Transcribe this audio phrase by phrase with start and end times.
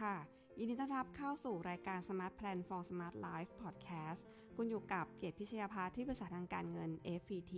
[0.00, 0.16] ค่ะ
[0.58, 4.20] ยินดีต้อนรับเข้าสู่รายการ Smart Plan for Smart Life Podcast
[4.56, 6.90] คุณอยู่กับเกียรติพิชยาภาที่ปรึกษาทางการเงิน
[7.20, 7.54] FPT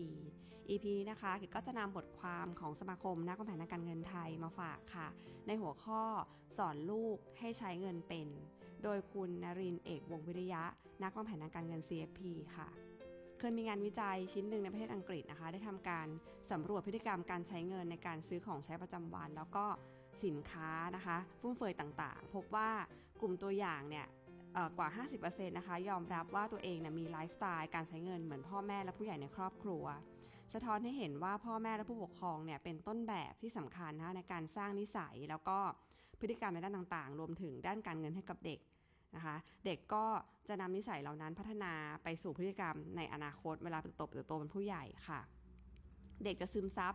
[0.71, 5.09] EP นี้นะคะเกียรติก็จะนำบทความของสมาคมนักวางแผนทางการเงินไทยมาฝากค่ะ
[5.47, 6.03] ในหัวข้อ
[6.59, 8.29] สอนลูกให้ใช้เงินเป็น
[8.83, 10.63] โดยคุณนรินเอกวงวิริยะ
[11.03, 12.21] นักวางแผนทางการเงิน CFP
[12.57, 12.69] ค่ะ
[13.39, 16.07] เคยมีงานวิจัยชิ้นหนึ่งในประเทศอังกฤษนะคะ ได้ทำการ
[16.51, 19.65] สำรวจพฤติกรรมการใช้เงินในการซื้อของใช้ประจำวัน แล้วก็
[20.25, 22.69] สินค้านะคะ ฟุ่มเฟือยต่างๆ พบว่า
[23.21, 24.07] กลุ่มตัวอย่างเนี่ย
[24.79, 29.85] กว่า 50%นะคะ ยอมรับว่าตัวเองเนี่ยมีไลฟ์สไตล์การใช้เงินเหมือนพ่อแม่และผู้ใหญ่ในครอบครัว
[30.55, 35.59] สะท้อนให้เห็นว่าพ่อแม่และผู้ปกครองเนี่ยเป็นต้นแบบที่สำคัญนะในการสร้างนิสัยแล้วก็
[36.21, 38.59] พฤติกรรมในด้านต่างๆ รวมถึงด้านการเงินให้กับเด็ก
[39.17, 40.05] นะคะ เด็กก็
[40.49, 45.21] จะนำนิสัยเหล่านั้นพัฒนาไปสู่พฤติกรรมในอนาคตเวลาเติบโตเติบโตเป็นผู้ใหญ่ค่ะ
[46.25, 46.95] เด็กจะซึมซับ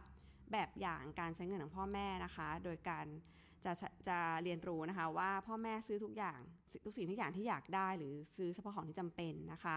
[0.54, 3.06] แบบอย่างการใช้เงินของพ่อแม่นะคะ โดยการ
[3.66, 3.72] จะ
[4.08, 6.40] จะเรียนรู้นะคะ ว่าพ่อแม่ซื้อทุกอย่าง
[6.86, 9.76] ทุกสิ่งทุกอย่างที่อยากได้ หรือซื้อเฉพาะของที่จำเป็นนะคะ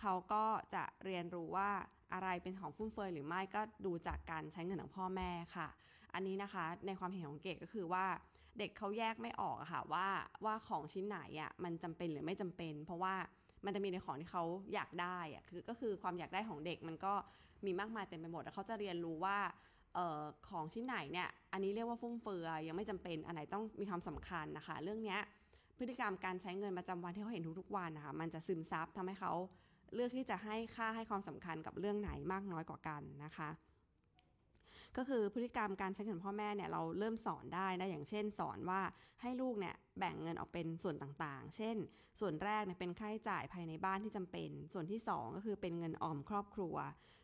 [0.00, 1.70] เขาก็จะเรียนรู้ว่า
[2.14, 5.68] อะไรเป็นของฟุ่มเฟือยหรือไม่ก็ดูจากการใช้เงินของพ่อแม่ค่ะ
[6.14, 8.04] อันนี้นะคะในความเห็นของเกดก็คือว่า
[8.58, 10.06] เด็กเขาแยกไม่ออกค่ะว่า
[10.44, 13.14] ว่าของชิ้นไหนอะมันจำเป็นหรือไม่จำเป็น เพราะว่า
[13.64, 17.14] มันจะมีในของที่เขาอยากได้อะคือก็คือความอยากได้ของเด็กมันก็
[17.66, 19.38] มีมากมายเต็มไปหมดแล้วเขาจะเรียนรู้ว่า
[19.96, 25.16] ออของชิ้นไหนเนี่ยอันนี้เรียกว่าฟุ่มเฟือยยังไม่จำเป็นอันไหนต้องมีความสำคัญนะคะ เรื่องนี้
[25.78, 29.32] พฤติกรรมการใช้เงินประจำวันที่เขาเห็นทุกๆวันนะคะมันจะซึมซับทำให้เขา
[29.94, 33.48] เลือกที่จะให้ค่าให้ความสำคัญกับเรื่องไหนมากน้อยกว่ากันนะคะ
[34.96, 38.80] ก็คือพฤติกรรมการใช้เงินพ่อแม่เนี่ยเราเริ่มสอนได้นะอย่างเช่น สอนว่า
[39.22, 41.76] ให้ลูกเนี่ยแบ่งเงินออกเป็นส่วนต่างๆ เช่น
[42.20, 46.76] ส่วนแรกเนี่ยเป็นค่าใช้จ่ายภายในบ้านที่จำเป็น ส่วนที่ 2 ก็คือเป็นเงินออมครอบครัว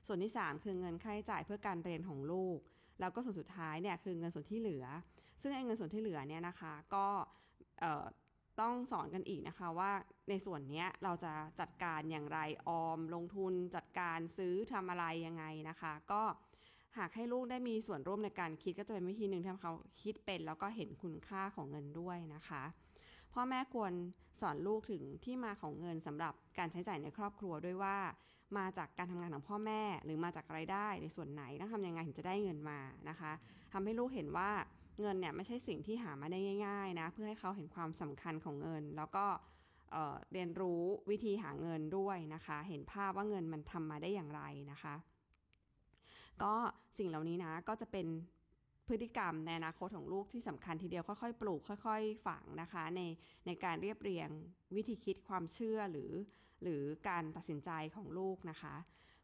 [0.07, 2.59] ส่วนที่ 3 คือเงินค่าใช้จ่ายเพื่อการเรียนของลูก
[3.01, 4.87] แล้วก็ส่วนสุดท้ายเนี่ยคือเงินส่วนที่เหลือ
[5.43, 7.07] ซึ่งไอ้เงินส่วนที่เหลือเนี่ยนะคะก็
[8.61, 9.93] ต้องสอนกันอีกนะคะว่า
[10.29, 12.39] ในส่วนนี้เราจะจัดการอย่างไร
[12.69, 16.23] ออมลงทุนจัดการซื้อทำอะไรยังไงนะคะ ก็
[16.99, 22.63] หากให้ลูกได้มีส่วนร่วมในการคิดก็จะเป็นวิธีหนึ่งที่เขาคิดเป็นแล้วก็เห็นคุณค่าของเงินด้วยนะคะ
[23.33, 23.93] พ่อแม่ควร
[24.41, 27.97] สอนลูกถึงที่มาของเงินสำหรับการใช้จ่ายในครอบครัวด้วยว่า
[28.59, 32.79] มาจากการทำงานของพ่อแม่หรือมาจากไรายได้ในส่วนไหนต้องทำยังไงถึงจะได้เงินมา
[33.09, 33.33] นะคะ
[33.73, 34.51] ทำให้ลูกเห็นว่า
[35.01, 39.27] เงินเนี่ยไม่ใช่สิ่งที่หามาได้ง่าย ๆ นะ เพื่อให้เขาเห็นความสำคัญของเงิน แล้วก็
[39.93, 44.43] เเรียนรู้วิธีหาเงินด้วยนะคะ เห็นภาพว่าเงินมันทำมาได้อย่างไร
[44.73, 44.95] นะคะ
[46.43, 46.55] ก็
[46.99, 48.07] สิ่งเหล่านี้นะก็จะเป็น
[48.89, 53.01] พฤติกรรมในอนาคตของลูกที่สำคัญทีเดียวค่อยๆ ปลูกค่อย ๆ ฝังนะคะ ใน
[53.47, 54.29] ในการเรียบเรียง
[54.77, 56.13] วิธีคิดความเชื่อหรือ
[56.63, 58.75] หรือการตัดสินใจของลูกนะคะ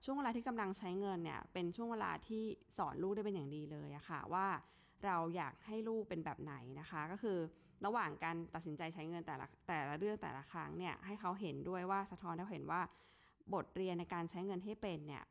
[0.04, 2.42] ช่วงเวลาที่กำลังใช้เงินเนี่ยเป็นช่วงเวลาที่
[2.76, 4.46] สอนลูกได้เป็นอย่างดีเลยอะคะ่ะว่า
[5.04, 7.38] เราอยากให้ลูกเป็นแบบไหนนะคะ ก็คือ
[7.86, 12.80] ระหว่างการตัดสินใจใช้เงินแต่ละแต่ละเรื่องแต่ละครั้งเนี่ยให้เขาเห็นด้วยว่าสะท้อนให้เห็นว่า
[13.54, 15.24] บทเรียนในการใช้เงินให้เป็นเนี่ย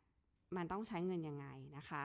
[0.56, 1.48] มันต้องใช้เงินยังไง
[1.78, 2.04] นะคะ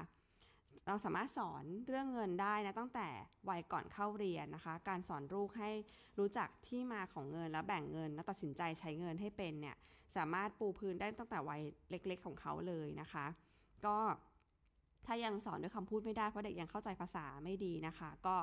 [0.87, 3.09] เราสามารถสอนเรื่องเงินได้นะตั้งแต่
[3.49, 5.71] วัยก่อนเข้าเรียนนะคะ การสอนลูกให้
[6.19, 9.77] รู้จักที่มาของเงินแล้วแบ่งเงิน แล้วตัดสินใจใช้เงินให้เป็นเนี่ย
[10.17, 13.27] สามารถปูพื้นได้ตั้งแต่วัยเล็ก ๆ ของเขาเลยนะคะ
[13.87, 13.97] ก็
[15.07, 18.37] ถ้ายังสอนด้วยคำพูดไม่ได้เพราะเด็กยังเข้าใจภาษาไม่ดีนะคะ ก็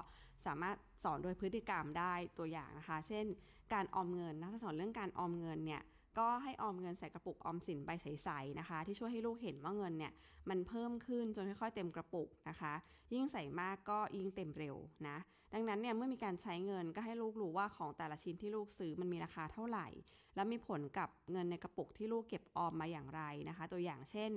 [0.46, 3.26] สามารถสอนโดยพฤติกรรมได้ตัวอย่างนะคะ เช่น
[3.74, 5.82] การออมเงินนะถ้าสอนเรื่องการออมเงินเนี่ย
[6.18, 10.12] ก็ให้ออมเงินใส่กระปุกออมสินใบใสๆนะคะ ที่ช่วยให้ลูกเห็นว่าเงินเนี่ย
[10.50, 12.74] มันเพิ่มขึ้นจนค่อยๆเต็มกระปุกนะคะ
[13.14, 14.76] ยิ่งใส่มากก็ยิ่งเต็มเร็ว
[15.08, 15.18] นะ
[15.54, 19.88] ดังนั้นเนี่ยเมื่อมีการใช้เงินก็ให้ลูกรู้ว่าของแต่ละชิ้นที่ลูกซื้อมันมีราคาเท่าไหร่
[20.36, 24.32] แล้วมีผลกับเงินในกระปุกที่ลูกเก็บออมมาอย่างไรนะคะ ตัวอย่างเช่น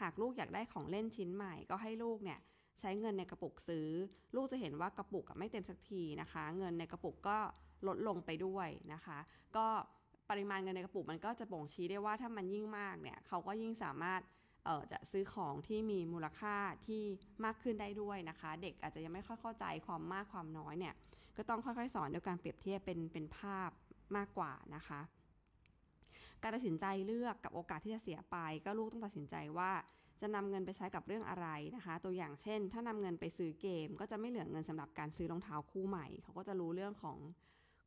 [0.00, 2.38] หากลูกอยากได้ของเล่นชิ้นใหม่ก็ให้ลูกเนี่ย
[2.80, 3.88] ใช้เงินในกระปุกซื้อ
[4.36, 7.38] ลูกจะเห็นว่ากระปุกไม่เต็มสักทีนะคะ เงินในกระปุกก็
[7.86, 9.18] ลดลงไปด้วยนะคะ
[9.56, 9.66] ก็
[10.30, 14.20] ปริมาณเงินในกระปุกมันก็จะบ่งชี้ได้ว่าถ้ามันยิ่งมากเนี่ยเขาก็ยิ่งสามารถ
[14.64, 16.56] เออจะซื้อของที่มีมูลค่า
[16.86, 17.02] ที่
[17.44, 20.94] มากขึ้นได้ด้วยนะคะ เด็กอาจจะยังไม่ค่อยเข้าใจความมากความน้อยเนี่ย
[21.36, 23.70] ก็ต้องค่อยๆ สอนโดยการเปรียบเทียบเป็นเป็นภาพ
[24.16, 25.00] มากกว่านะคะ
[26.42, 29.72] การตัดสินใจเลือกกับโอกาสที่จะเสียไป ก็ลูกต้องตัดสินใจว่า
[30.20, 37.18] จะนำเงินไปใช้กับเรื่องอะไรนะคะ ตัวอย่างเช่น ถ้านำเงินไปซื้อเกม ก็จะไม่เหลือเงินสำหรับการซื้อรองเท้าคู่ใหม่ เขาก็จะรู้เรื่องของ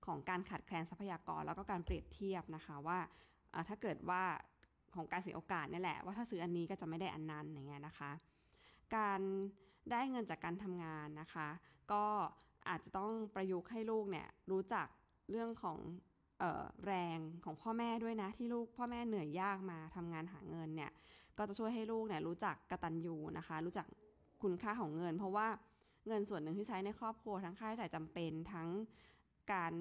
[0.05, 2.99] ของการขาดแคลนทรัพยากร แล้วก็การเปรียบเทียบนะคะว่า
[3.69, 4.23] ถ้าเกิดว่า
[4.95, 8.11] ของการเสียโอกาสนี่แหละว่าถ้าซื้ออันนี้ก็จะไม่ได้อันนั้นอย่างเงี้ยนะคะ
[8.95, 9.21] การ
[9.91, 11.47] ได้เงินจากการทำงานนะคะ
[11.91, 12.05] ก็
[12.69, 14.87] อาจจะต้องประยุกต์ให้ลูกเนี่ยรู้จัก
[15.31, 15.77] เรื่องของ
[16.41, 20.91] ออแรงของพ่อแม่ด้วยนะ ที่ลูกพ่อแม่เหนื่อยยากมาทำงานหาเงินเนี่ย
[21.37, 23.87] ก็จะช่วยให้ลูกเนี่ยรู้จักกระตันยูนะคะ รู้จัก
[24.43, 25.47] คุณค่าของเงิน เพราะว่า
[26.07, 28.67] เงินส่วนหนึ่งที่ใช้ในครอบครัวทั้งค่าใช้จ่ายจำเป็นทั้ง
[29.53, 29.71] การ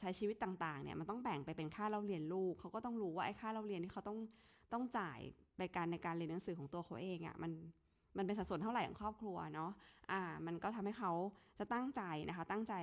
[0.00, 4.18] ใช้ชีวิตต่างๆเนี่ยมันต้องแบ่งไปเป็นค่าเราเรียนลูกเขาก็ต้องรู้ว่าไอ้ค่าเราเรียนที่เขาต้อง
[4.72, 5.20] ต้องจ่าย
[5.56, 7.52] ไปการในการเรียนหนังสือของตัวเขาเองอะ่ะมัน
[8.16, 9.70] มันเป็นสัดส่วนเท่าไหร่ของครอบครัวเนาะ
[10.10, 11.12] อ่า มันก็ทำให้เขา
[11.58, 12.74] จะตั้งใจนะคะ ตั้งใจ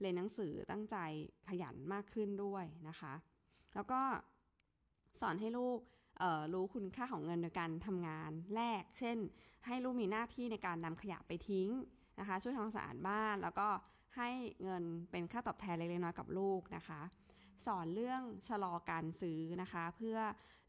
[0.00, 0.96] เรียนหนังสือ ตั้งใจ
[1.48, 3.14] ขยันมากขึ้นด้วยนะคะ
[3.74, 4.00] แล้วก็
[5.20, 5.78] สอนให้ลูก
[6.54, 9.16] รู้คุณค่าของเงินโดยการทำงานแรกเช่น
[9.66, 11.68] ให้ลูกมีหน้าที่ในการนำขยะไปทิ้ง
[12.18, 13.68] นะคะ ช่วยทำความสะอาดบ้าน แล้วก็
[14.16, 14.28] ให้
[14.62, 17.00] เงินเป็นค่าตอบแทนเล็กๆน้อยๆกับลูกนะคะ
[17.66, 20.18] สอนเรื่องชะลอการซื้อนะคะ เพื่อ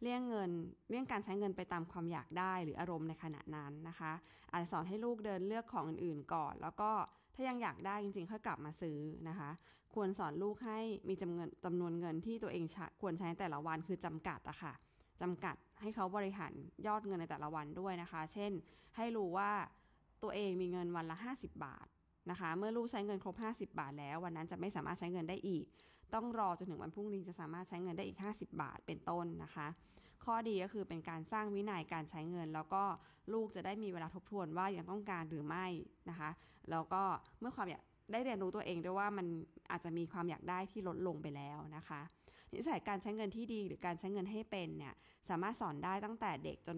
[0.01, 0.51] เลี่ยงเงิน
[0.89, 4.12] เลี่ยงการใช้เงินไปตามความอยากได้หรืออารมณ์ในขณะนั้นนะคะ
[4.51, 6.92] อาจจะสอนให้ลูกเดินเลือกของอื่นๆก่อน แล้วก็
[7.33, 8.97] ถ้ายังอยากได้จริงๆค่อยกลับมาซื้อ
[9.30, 9.50] นะคะ
[9.94, 12.63] ควรสอนลูกให้มีจำนวนจำนวนเงินที่ตัวเอง
[13.01, 14.74] ควรใช้แต่ละวันคือจำกัดอะคะ่ะ
[15.21, 16.53] จำกัดให้เขาบริหาร
[16.88, 18.51] ยอดเงินในแต่ละวันด้วยนะคะ เช่น
[18.95, 19.51] ให้รู้ว่า
[20.24, 21.88] ตัวเองมีเงินวันละ 50 บาท
[22.30, 25.66] นะคะ เมื่อลูกใช้เงินครบ 50 บาทแล้ว วันนั้นจะไม่สามารถใช้เงินได้อีก
[26.13, 29.68] ต้องรอจนถึงวันพรุ่งนี้จะสามารถใช้เงินได้อีก 50 บาทเป็นต้นนะคะ
[30.25, 32.83] ข้อดีก็คือเป็นการสร้างวินัยการใช้เงิน แล้วก็
[33.33, 35.68] ลูกจะได้มีเวลาทบทวนว่ายังต้องการหรือไม่
[36.10, 36.30] นะคะ
[36.72, 37.04] แล้วก็
[37.39, 39.28] เมื่อความอยากได้เรียนรู้ตัวเองด้วยว่ามัน
[39.71, 42.01] อาจจะมีความอยากได้ที่ลดลงไปแล้วนะคะ
[42.54, 44.94] นิสัยการใช้เงินที่ดีหรือการใช้เงินให้เป็นเนี่ย
[45.30, 46.78] สามารถสอนได้ตั้งแต่เด็กจน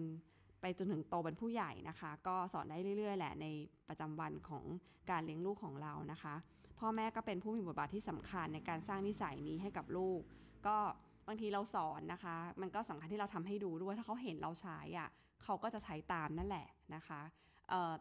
[0.60, 3.46] ไปจนถึงโตเป็นผู้ใหญ่นะคะ ก็สอนได้เรื่อย ๆ แหละใน
[3.88, 4.64] ประจำวันของ
[5.10, 6.34] การเลี้ยงลูกของเรานะคะ
[6.78, 10.20] พ่อแม่ก็เป็นผู้มีบทบาทที่สำคัญในการสร้างนิสัยนี้ให้กับลูก
[10.66, 10.76] ก็
[11.26, 15.08] บางทีเราสอนนะคะ มันก็สำคัญที่เราทำให้ดูด้วยถ้าเขาเห็นเราใช้อะ
[15.44, 17.20] เขาก็จะใช้ตามนั่นแหละนะคะ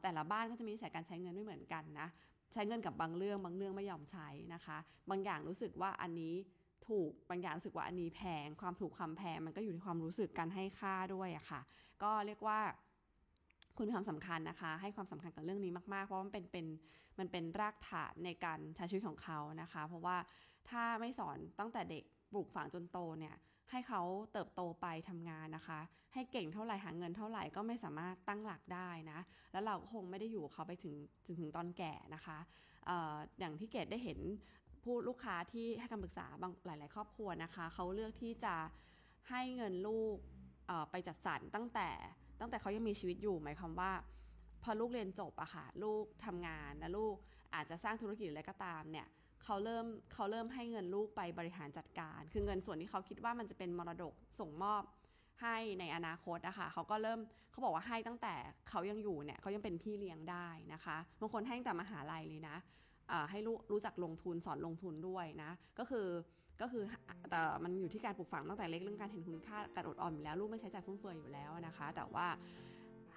[0.01, 2.07] แต่ละบ้านก็จะมีนิสัยการใช้เงินไม่เหมือนกันนะ
[2.53, 4.77] ใช้เงินกับบางเรื่องบางเรื่องไม่ยอมใช้นะคะ
[5.09, 6.33] บางอย่างรู้สึกว่าอันนี้
[6.89, 11.61] ถูกบางอย่างรู้สึกว่าอันนี้แพง ความถูกความแพงมันก็อยู่ในความรู้สึกการให้ค่าด้วยอะค่ะ
[12.03, 12.59] ก็เรียกว่า
[13.77, 16.65] คุณมีความสำคัญนะคะ ให้ความสำคัญกับเรื่องนี้มากๆ เพราะมันเป็นเป็น
[17.19, 20.17] มันเป็นรากฐานในการใช้ชีวิตของเขานะคะ เพราะว่า
[20.69, 22.03] ถ้าไม่สอนตั้งแต่เด็ก
[22.33, 23.35] ปลูกฝังจนโตเนี่ย
[23.71, 24.01] ให้เขา
[24.33, 25.79] เติบโตไปทำงานนะคะ
[26.13, 29.19] ให้เก่งเท่าไหร่หาเงินเท่าไหร่ก็ไม่สามารถตั้งหลักได้นะ
[29.51, 30.95] แล้วเราคงไม่ได้อยู่เขาไปถึง
[31.39, 32.37] ถึงตอนแก่นะคะ
[32.89, 32.91] อ
[33.39, 34.19] อย่างที่เกดได้เห็น
[34.83, 38.55] ผู้ลูกค้าที่ให้คำปรึกษาบางหลาย ๆ ครอบครัวนะคะเขาเลือกที่จะ
[39.29, 40.15] ให้เงินลูก
[40.91, 41.89] ไปจัดสรรตั้งแต่
[42.39, 43.91] ตั้งแต่เขายังมีชีวิตอยู่หมายความว่า
[44.63, 47.15] พอลูกเรียนจบอะค่ะลูกทำงานแล้วลูก
[47.55, 49.07] อาจจะสร้างธุรกิจอะไรก็ตามเนี่ย
[49.43, 54.83] เขาเริ่มเขาเริ่มให้เงินลูกไปบริหารจัดการ คือเงินส่วนที่เขาคิดว่ามันจะเป็นมรดกส่งมอบ
[55.41, 57.19] ให้ในอนาคตนะคะเขาก็เริ่ม
[57.51, 58.33] เขาบอกว่าให้ตั้งแต่
[58.69, 62.57] เขายังอยู่เนี่ยเขายังเป็นพี่เลี้ยงได้นะคะบางคนให้ตั้งแต่มหาลัยเลยนะ
[63.31, 66.07] ให้รู้รู้จักลงทุนสอนลงทุนด้วยนะก็คือ
[66.61, 66.83] ก็คือ
[67.29, 72.27] แต่มันอยู่ที่การปลูกฝังตั้งแต่เล็กเรื่องการเห็นคุณค่าการอดออมอยู่แล้วลูกไม่ใช้จ่ายฟุ่มเฟือยอยู่แล้วนะคะ แต่ว่า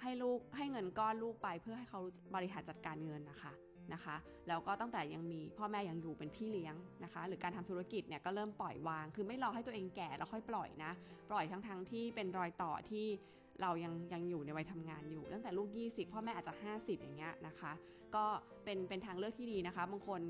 [0.01, 1.99] ให้ลูกให้เงินก้อนลูกไปเพื่อให้เขา
[2.35, 3.51] บริหารจัดการเงินนะคะ
[3.93, 4.15] นะคะ
[4.47, 10.91] แล้วก็ตั้งแต่ยังมีพ่อแม่ยังอยู่เป็นพี่เลี้ยงนะคะ หรือการทำธุรกิจเนี่ยก็เริ่มปล่อยวาง คือไม่รอให้ตัวเองแก่แล้วค่อยปล่อยนะ
[11.29, 13.07] ปล่อยทั้งๆทที่เป็นรอยต่อที่
[13.61, 17.71] เรายังยังอยู่ในวัยทำงานอยู่ ตั้งแต่ลูก 20พ่อแม่อาจจะ 50 อย่างเงี้ยนะคะ
[18.15, 18.25] ก็
[18.63, 20.21] เป็นเป็นทางเลือกที่ดีนะคะบางคน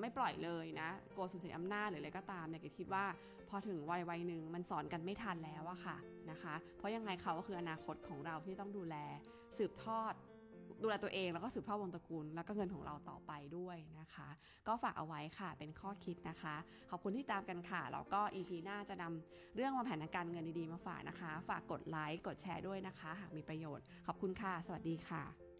[0.00, 3.04] ไม่ปล่อยเลยนะกลัวสูญเสียอำนาจหรืออะไรก็ตามเนี่ยคิดว่า
[3.48, 5.96] พอถึงวัยวัยหนึ่งมันสอนกันไม่ทันแล้วอะค่ะ
[6.30, 8.96] นะคะ เพราะยังไงเขาก็คืออนาคตของเราที่ต้องดูแล
[9.56, 10.14] สืบทอด
[10.82, 14.28] ดูแลตัวเองแล้วก็สืบทอดวงตระกูล แล้วก็เงินของเราต่อไปด้วยนะคะ
[14.66, 16.54] ก็ฝากเอาไว้ค่ะเป็นข้อคิดนะคะ
[16.90, 25.53] ขอบคุณที่ตามกันค่ะ แล้วก็ EP หน้าจะนำเรื่องวางแผนทางการเงินดีๆมาฝากนะคะ ฝากกดไลค์กดแชร์ด้วยนะคะ หากมีประโยชน์ ขอบคุณค่ะ สวัสดีค่ะ